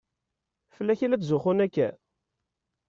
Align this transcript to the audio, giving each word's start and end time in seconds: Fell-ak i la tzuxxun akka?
Fell-ak 0.75 0.99
i 1.05 1.07
la 1.07 1.17
tzuxxun 1.21 1.63
akka? 1.65 1.87